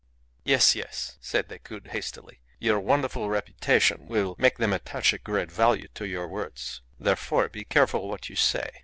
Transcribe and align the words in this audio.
"Yes, 0.43 0.73
yes," 0.73 1.19
said 1.21 1.47
Decoud, 1.49 1.89
hastily. 1.91 2.39
"Your 2.57 2.79
wonderful 2.79 3.29
reputation 3.29 4.07
will 4.07 4.33
make 4.39 4.57
them 4.57 4.73
attach 4.73 5.13
great 5.23 5.51
value 5.51 5.89
to 5.93 6.07
your 6.07 6.27
words; 6.27 6.81
therefore 6.99 7.49
be 7.49 7.63
careful 7.65 8.07
what 8.09 8.27
you 8.27 8.35
say. 8.35 8.71